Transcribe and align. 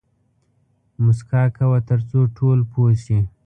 موسکا 1.03 1.43
کوه 1.57 1.79
تر 1.89 1.99
څو 2.09 2.19
ټول 2.37 2.59
پوه 2.71 2.91
شي 3.03 3.19